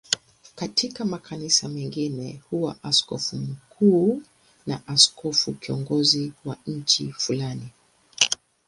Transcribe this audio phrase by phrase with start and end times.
[0.55, 4.21] Katika makanisa mengine huwa askofu mkuu
[4.67, 7.69] ni askofu kiongozi wa nchi fulani.